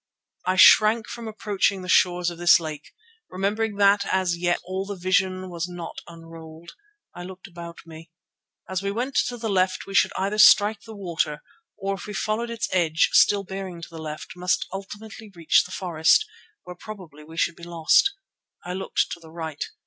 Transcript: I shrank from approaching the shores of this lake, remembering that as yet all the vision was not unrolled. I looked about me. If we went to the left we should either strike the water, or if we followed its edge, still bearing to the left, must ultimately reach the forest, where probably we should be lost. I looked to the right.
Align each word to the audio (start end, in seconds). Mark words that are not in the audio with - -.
I 0.47 0.55
shrank 0.55 1.07
from 1.07 1.27
approaching 1.27 1.83
the 1.83 1.87
shores 1.87 2.31
of 2.31 2.39
this 2.39 2.59
lake, 2.59 2.91
remembering 3.29 3.75
that 3.75 4.03
as 4.11 4.35
yet 4.35 4.59
all 4.63 4.83
the 4.87 4.95
vision 4.95 5.47
was 5.47 5.67
not 5.69 5.99
unrolled. 6.07 6.71
I 7.13 7.21
looked 7.21 7.45
about 7.45 7.77
me. 7.85 8.09
If 8.67 8.81
we 8.81 8.89
went 8.89 9.13
to 9.27 9.37
the 9.37 9.47
left 9.47 9.85
we 9.85 9.93
should 9.93 10.11
either 10.17 10.39
strike 10.39 10.81
the 10.87 10.95
water, 10.95 11.43
or 11.77 11.93
if 11.93 12.07
we 12.07 12.13
followed 12.15 12.49
its 12.49 12.67
edge, 12.73 13.11
still 13.13 13.43
bearing 13.43 13.79
to 13.79 13.89
the 13.91 14.01
left, 14.01 14.31
must 14.35 14.65
ultimately 14.73 15.29
reach 15.35 15.65
the 15.65 15.71
forest, 15.71 16.25
where 16.63 16.75
probably 16.75 17.23
we 17.23 17.37
should 17.37 17.55
be 17.55 17.61
lost. 17.63 18.11
I 18.65 18.73
looked 18.73 19.05
to 19.11 19.19
the 19.19 19.29
right. 19.29 19.63